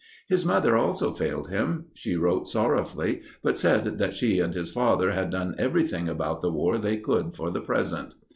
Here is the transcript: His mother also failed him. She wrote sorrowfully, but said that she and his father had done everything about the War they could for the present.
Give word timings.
His 0.29 0.43
mother 0.43 0.75
also 0.75 1.13
failed 1.13 1.49
him. 1.51 1.85
She 1.93 2.15
wrote 2.15 2.49
sorrowfully, 2.49 3.21
but 3.43 3.55
said 3.55 3.99
that 3.99 4.15
she 4.15 4.39
and 4.39 4.51
his 4.51 4.71
father 4.71 5.11
had 5.11 5.29
done 5.29 5.53
everything 5.59 6.09
about 6.09 6.41
the 6.41 6.49
War 6.49 6.79
they 6.79 6.97
could 6.97 7.35
for 7.35 7.51
the 7.51 7.61
present. 7.61 8.15